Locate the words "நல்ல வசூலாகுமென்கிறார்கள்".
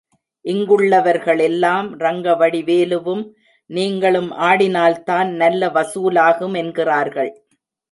5.35-7.31